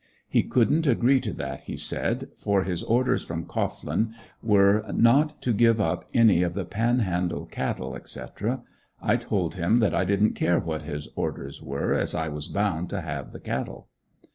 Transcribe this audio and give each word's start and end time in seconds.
He 0.27 0.41
couldn't 0.41 0.87
agree 0.87 1.19
to 1.19 1.31
that, 1.33 1.61
he 1.65 1.77
said, 1.77 2.29
for 2.35 2.63
his 2.63 2.81
orders 2.81 3.23
from 3.23 3.45
Cohglin 3.45 4.15
were, 4.41 4.83
not 4.91 5.39
to 5.43 5.53
give 5.53 5.79
up 5.79 6.05
any 6.11 6.41
of 6.41 6.55
the 6.55 6.65
Panhandle 6.65 7.45
cattle, 7.45 7.95
etc. 7.95 8.63
I 8.99 9.15
told 9.17 9.53
him 9.53 9.77
that 9.77 9.93
I 9.93 10.03
didn't 10.03 10.33
care 10.33 10.57
what 10.59 10.81
his 10.81 11.07
orders 11.15 11.61
were, 11.61 11.93
as 11.93 12.15
I 12.15 12.29
was 12.29 12.47
bound 12.47 12.89
to 12.89 13.01
have 13.01 13.31
the 13.31 13.39
cattle. 13.39 13.89